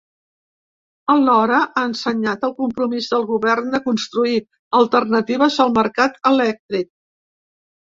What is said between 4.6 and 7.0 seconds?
alternatives al mercat elèctric.